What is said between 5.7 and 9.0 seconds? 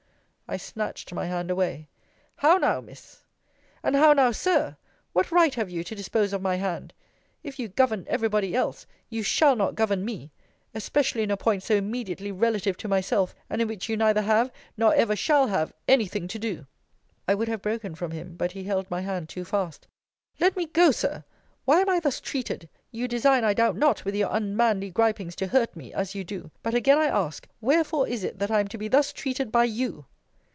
to dispose of my hand? If you govern every body else,